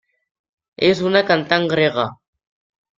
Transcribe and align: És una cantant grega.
És 0.89 1.05
una 1.11 1.23
cantant 1.29 1.71
grega. 1.77 2.11